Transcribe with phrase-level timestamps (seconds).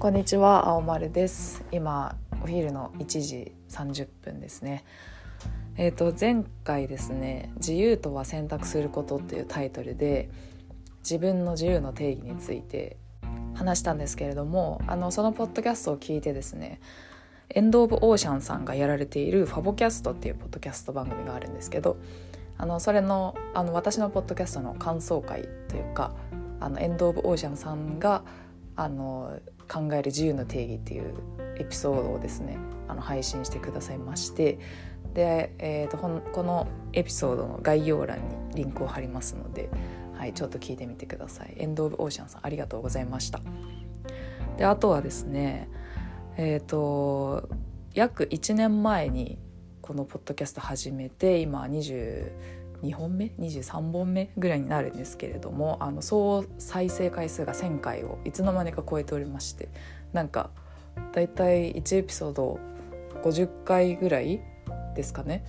[0.00, 1.62] こんにちは青丸です。
[1.70, 4.82] 今お昼の1時30分ですね。
[5.76, 10.30] えっ、ー、と前回ですね自由とは選択することっていうタイトルで
[11.00, 12.96] 自分の自由の定義について
[13.52, 16.80] 話したんですけれどもあのそのポッドキャストを聞いてですね
[17.50, 21.98] エンド・オブ・オーシャンさんがやられているファボキャストっていうポッドキャスト番組があるんですけど
[22.56, 26.14] あのそれのあの私のポッドキャストの感想会というか
[26.58, 28.24] あのエンド・オブ・オーシャンさんが
[28.76, 29.38] あの
[29.70, 31.14] 考える自由の定義っていう
[31.56, 34.58] エピソードをですねあの配信してくださいまして
[35.14, 39.68] で、えーと、このエピソードの概要欄にリンクを貼りますので、
[40.14, 41.54] はい、ちょっと聞いてみてください。
[41.56, 43.40] エンド・オブ・オーシャンさんありがとうございました。
[44.56, 45.68] であとはですね
[46.36, 47.48] えっ、ー、と
[47.94, 49.38] 約1年前に
[49.82, 52.30] このポッドキャスト始めて今20
[52.82, 59.68] 2本目？23本目ぐらいになるんですけれどもあの総再生回数が1,000回をいつの間にか超えておりまして
[60.12, 60.50] なんか
[61.12, 62.58] だいたい1エピソード
[63.22, 64.40] 50回ぐらい
[64.94, 65.44] ですかね？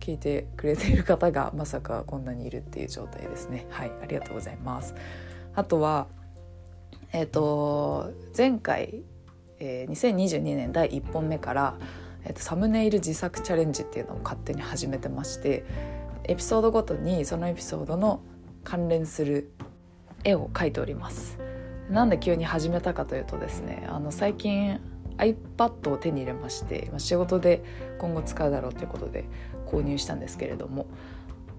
[0.00, 3.66] 聞いてくれている方がまさかこんなにいるっていう状態ですね。
[3.70, 4.94] はいありがとうございます。
[5.54, 6.06] あとは
[7.12, 9.02] えっ、ー、と前回、
[9.58, 11.76] えー、2022年第1本目から、
[12.24, 15.64] えーとサムネイル自作チャレンジっていうのを勝手に始めてまして
[16.24, 18.20] エピソードごとにそのエピソードの
[18.64, 19.52] 関連する
[20.24, 21.38] 絵を描いております。
[21.90, 24.80] なんで急に始めたかというとですねあの最近
[25.18, 27.62] iPad を手に入れまして仕事で
[27.98, 29.24] 今後使うだろうということで
[29.66, 30.86] 購入したんですけれども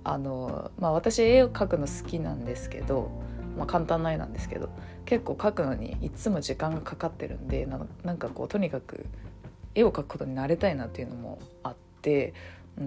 [0.04, 3.12] あの、まあ、私絵を描くの好きなんですけど、
[3.58, 4.70] まあ、簡単な絵なんですけど
[5.06, 7.68] 結構描くのにいつも時間がかかってるんで
[8.04, 9.06] なんかこうとにかく
[9.76, 12.34] 絵を描くことに慣れたいなっていうのもあって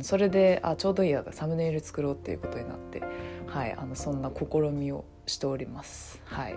[0.03, 3.03] それであちょうどいいやサムネイル作ろうっていうことになって、
[3.47, 6.21] はい、あのそんな試みをしております。
[6.25, 6.57] はい、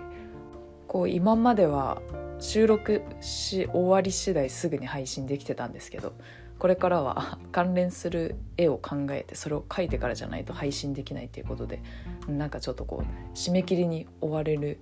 [0.86, 2.02] こう今までは
[2.40, 6.14] 収録し終わり次第すぐに配信できてたんですけど
[6.58, 11.80] これからは 関連する絵を考えてそれを描いてからじゃないと配信できないっていうことで
[12.26, 14.80] なんかちょっとこう締め切りに追われる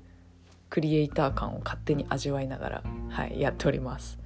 [0.71, 4.19] クリエイター感を勝手に味わいながら、はい、やっております。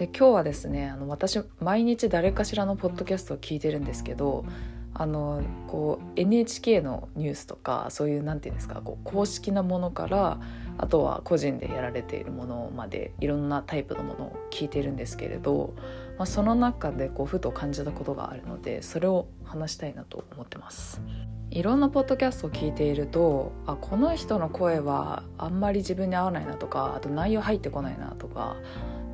[0.00, 4.46] で今日はですねあの私毎日誰かしらのポッドキャストを聞いてるんですけど
[4.94, 10.40] あのこう NHK のニュースとかそういう何て言うんですかこう公式なものから
[10.78, 15.74] あとは個人でやられているものまでいろんなタイプのものを聞いてるんですけれど、
[16.16, 21.02] まあ、その中でこうふと感じたことがあるのでそれを話したいなと思ってます。
[21.50, 28.56] いろんなポッドキャストを聞いているとあこの人の声はあんまり自分に合わないなとかあと内容入ってこないなとか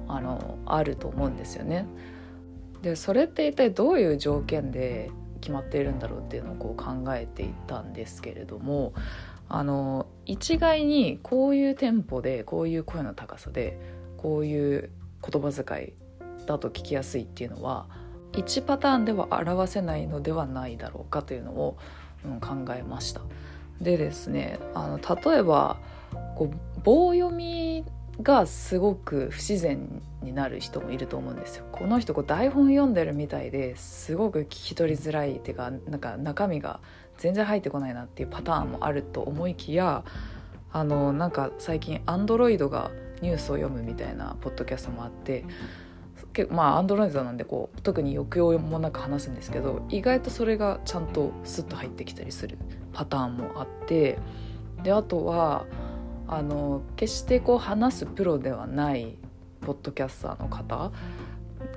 [0.09, 1.87] あのあると思うんですよね。
[2.83, 8.95] でそれって一体どういう条件で決まっているんだろうっていうのをこう考えていったんですけれども
[9.49, 13.79] あの一概にこういうテンポでこういう声の高さで
[14.17, 14.91] こういう
[15.23, 15.93] 言葉遣い
[16.47, 17.87] だと聞きやすいっていうのは
[18.33, 21.79] 1パターンでは表せないのではないだろうかというのを、
[22.25, 23.23] うん、考えました。
[23.81, 25.79] でですねあの例えば
[26.35, 27.85] こう棒読み
[28.23, 31.65] がすごく不自然になる人もいると思うんですよ。
[31.71, 36.81] この人こう台本読んでるみたいですごく聞き取りづらいっていうかなんか中身が
[37.19, 40.05] 全然入ってこないなっていうパターンもあると思いきや
[40.73, 42.91] あのなんか最近アンドロイドが
[43.23, 45.45] ニュースを読むみたいなポッドキャストもあって
[46.33, 52.59] 結まあアンドロイドなんでこう特に抑揚もなく話すんですけど意外とそれがちゃんとスッと入ってきたりする
[52.93, 54.19] パターンもあって
[54.83, 55.65] であとは
[56.29, 59.17] あの決してこう話すプロではない
[59.61, 60.91] ポッドキャスターの方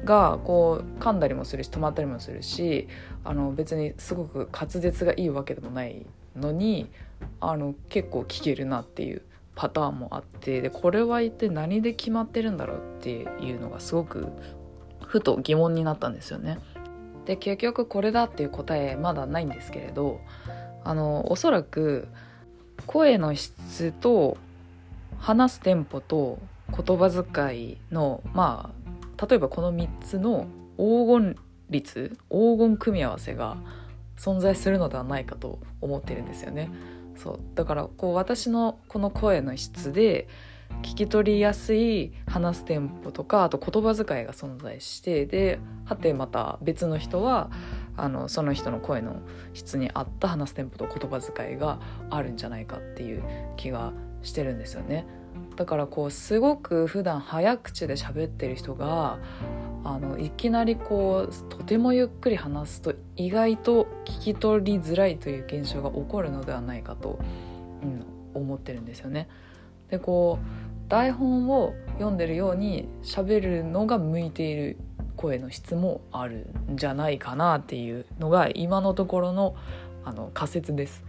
[0.04, 2.88] がこう噛んだりもするし止まったりもするし
[3.24, 6.06] あの別にすごく滑舌がいいわけでもない
[6.36, 6.90] のに
[7.40, 9.22] あの結構聞けるなっていう
[9.56, 14.30] パターンもあってでこれは一体何で決まってるんだろうっていうのがすごく
[15.04, 16.60] ふと疑問になったんですよね。
[17.26, 20.22] で結局これだっていう答えまだないんですけれど
[20.84, 22.08] あのおそらく
[22.86, 24.38] 声の質と
[25.18, 26.40] 話すテンポと
[26.70, 28.72] 言葉遣いのま
[29.18, 30.48] あ例えばこの3つの
[30.78, 31.36] 黄金
[31.70, 33.58] 率黄金組み合わせが
[34.18, 36.70] 存在するのではないかと思ってるんですよね。
[37.16, 40.28] そうだからこう私のこの声の質で
[40.84, 47.50] 聞き取りやすい話すテンポとかあと言葉遣いが存在してではてまた別の人は
[48.04, 49.18] あのその人の声の
[49.54, 51.80] 質に合った話すテンポと言葉遣いが
[52.10, 53.24] あるんじゃないかっていう
[53.57, 55.06] 気がしてるんですよね。
[55.56, 59.19] だからこうすごく普段早口で喋ってる人が
[59.84, 67.19] あのいきなりこうとてもゆっくり話すと意外と聞き取りづらいという現象が起こるのではないかと、
[67.84, 69.28] うん、思ってるんですよね。
[69.90, 74.78] でこう台本を読んでるように喋るのが向いている
[75.19, 79.54] 声の質もあるんじゃないかなっていうのが今のところの
[80.06, 81.04] あの仮説です。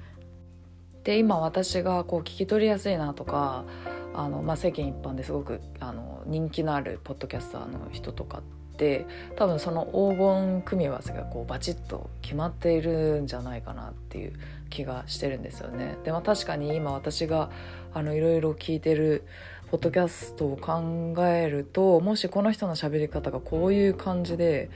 [1.05, 3.65] で今私がこう聞き取りやすいなとか
[4.13, 8.43] あの、まあ、世間一般ですごくあの人気のあるポッドキャスターの人とかっ
[8.77, 14.33] て多分その黄金組み合わせがこうバチッと決まっているんじゃないかなっていう
[14.71, 15.97] 気がしてるんですよね。
[16.03, 17.49] でも確かに今私が
[17.95, 19.25] あのいろいろ聞いてる
[19.71, 24.69] ポッドキャストを考えるともしこの人の喋り方がこういう感じで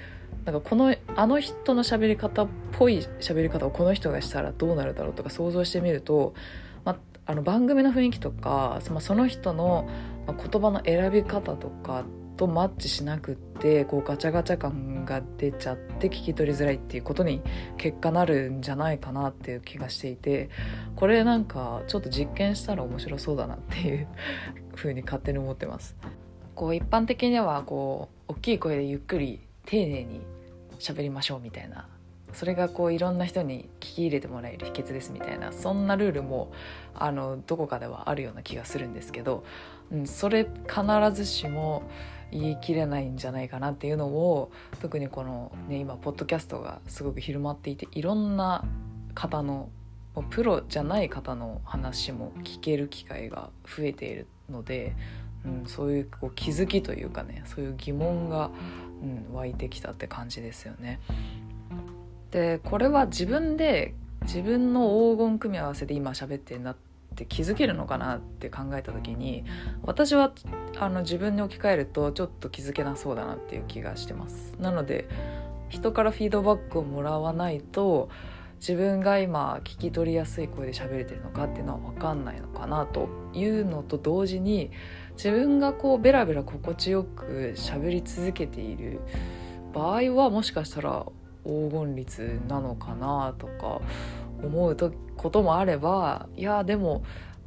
[0.45, 6.35] なんかこのあの人の喋り方っぽい喋り方をこの人がしたらどうなるだろうとか想像してみると、
[6.85, 9.89] まあの番組の雰囲気とかその人の
[10.27, 12.05] 言葉の選び方とか
[12.37, 17.43] とマッチしなくってこうガチャガチャ感が出ちゃって聞き取りづらいっていうことに
[17.77, 20.51] 結果なるんじゃないかなっていう気がしていて
[20.97, 24.09] これなんかちょっと実験したら面白そうだなっていう
[24.75, 25.97] ふうに勝手に思ってます。
[26.55, 30.21] こう一般的にはこう大きい声でゆっくり丁寧に
[30.79, 31.89] 喋りましょうみたいな
[32.35, 36.53] それがこういろんな人に聞き入れてもらえる秘訣ですみたいなそんなルールも
[36.95, 39.45] あのどこかではあるような気がするんですけど、
[39.93, 40.83] うん、それ必
[41.13, 41.85] ずしも
[42.35, 44.51] 言い切れないんじゃないかなっていうのを
[44.81, 48.65] 特にこの、ね、今ポッドキャストがすごく広まっていていろんな
[49.15, 49.71] 方の
[50.31, 54.95] プロじゃない方の話も聞ける機会が増えているので、
[55.45, 58.51] うん、そういうこう気づきというかねそういう疑問が、
[59.03, 61.01] うん、湧いてきたって感じですよね。
[62.31, 69.45] でこれは自分で自分の黄金組み合わせで今喋ってるなってって気づけるのかなって考えた時に
[69.83, 70.33] 私は
[70.79, 74.55] あの自分に置き換えるとちょっと気づけなそうだなっていう気がしてます。
[74.59, 75.09] なので
[75.69, 78.11] 人からフィードバックをもらわないと
[78.61, 84.71] 自分が今聞き取りやすい声で喋れてるのかっていうのは分かんないのかなというのと同時に
[85.17, 89.01] 自分がこうベラベラ心地よく喋り続けている
[89.73, 91.07] 場合はもしかしたら
[91.45, 93.81] 黄金率なのかなとか
[94.45, 97.05] 思うこともあればいやでも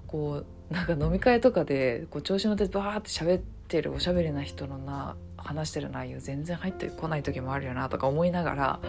[0.08, 8.80] こうなんか飲み会とかでこう調子乗ってバーって喋ってるおしゃべりな人のな話してる内容全然入ってこない時もあるよなとか思いながら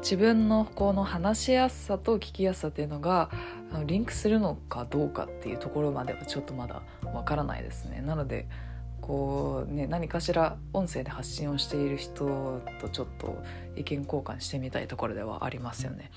[0.00, 3.30] 自分のこの話しやすさと聞きやすさっていうのが
[3.86, 6.82] リンクするのかどうかっていうところまではちょっとまだ
[7.12, 8.00] わからないですね。
[8.00, 8.46] なので
[9.00, 13.42] こうね何かしら音声で発信をしている人とちょっと
[13.76, 16.10] 意見交換してみたいところではありますよね。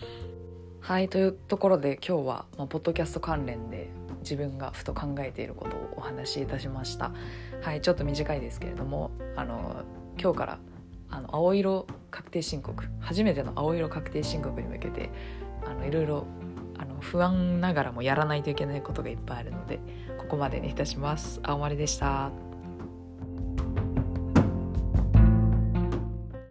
[0.82, 3.92] はいというところで今日は、まあ、ポッドキャスト関連で
[4.22, 7.12] 自分がふと考えていることをお話しいたしました。
[7.62, 9.84] はいちょっと短いですけれどもあの
[10.20, 10.60] 今日から
[11.12, 15.12] あの青色確定申告初めての青色確定申告に向けて
[15.66, 16.26] あのいろいろ
[16.80, 19.80] あの不安ながらもやらないといけないことがいっぱいあるので
[20.18, 21.40] ここまでにいたします。
[21.44, 22.51] 青丸でした。